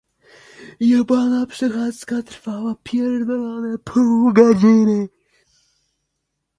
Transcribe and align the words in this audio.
"Przechadzka 1.47 2.21
trwa 2.23 2.75
pół 3.85 4.33
godziny." 4.33 5.07